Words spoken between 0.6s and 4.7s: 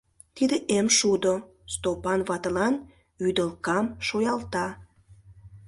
эм шудо,— Стопан ватылан вӱдылкам шуялта.